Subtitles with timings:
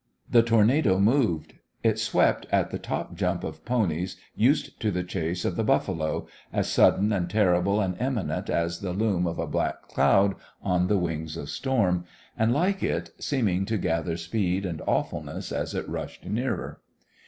[0.27, 1.53] The tornado moved.
[1.83, 6.25] It swept at the top jump of ponies used to the chase of the buffalo,
[6.51, 10.97] as sudden and terrible and imminent as the loom of a black cloud on the
[10.97, 16.25] wings of storm, and, like it, seeming to gather speed and awfulness as it rushed
[16.25, 16.81] nearer.